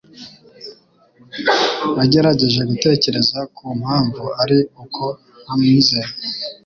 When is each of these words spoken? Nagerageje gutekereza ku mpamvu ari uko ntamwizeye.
Nagerageje 1.95 2.61
gutekereza 2.69 3.39
ku 3.55 3.63
mpamvu 3.79 4.23
ari 4.41 4.59
uko 4.83 5.03
ntamwizeye. 5.43 6.07